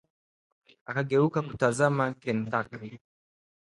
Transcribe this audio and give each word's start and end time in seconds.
Akageuka 0.93 1.39
kutazama 1.47 2.03
Kentucky 2.21 2.89